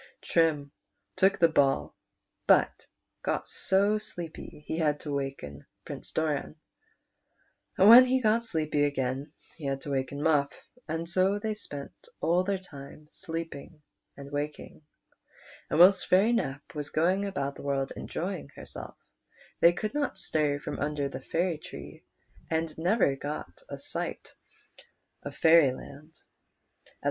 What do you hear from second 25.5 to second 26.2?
liow he wa^ lu